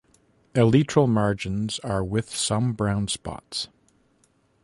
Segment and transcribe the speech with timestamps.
[0.55, 3.67] Elytral margins are with some brown spots.